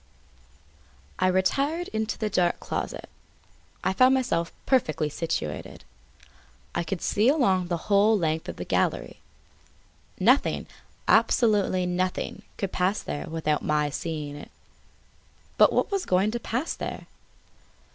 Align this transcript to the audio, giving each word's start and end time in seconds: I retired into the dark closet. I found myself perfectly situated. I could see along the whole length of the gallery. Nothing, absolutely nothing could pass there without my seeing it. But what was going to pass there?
I 1.19 1.27
retired 1.27 1.87
into 1.89 2.17
the 2.17 2.27
dark 2.27 2.59
closet. 2.59 3.07
I 3.83 3.93
found 3.93 4.15
myself 4.15 4.51
perfectly 4.65 5.09
situated. 5.09 5.83
I 6.73 6.83
could 6.83 7.03
see 7.03 7.29
along 7.29 7.67
the 7.67 7.77
whole 7.85 8.17
length 8.17 8.49
of 8.49 8.55
the 8.55 8.65
gallery. 8.65 9.19
Nothing, 10.19 10.65
absolutely 11.07 11.85
nothing 11.85 12.41
could 12.57 12.71
pass 12.71 13.03
there 13.03 13.27
without 13.29 13.61
my 13.63 13.91
seeing 13.91 14.35
it. 14.35 14.49
But 15.59 15.71
what 15.71 15.91
was 15.91 16.07
going 16.07 16.31
to 16.31 16.39
pass 16.39 16.73
there? 16.73 17.05